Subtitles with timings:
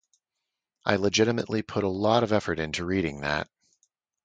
[0.83, 3.47] I legitimately put a lot of effort into reading that.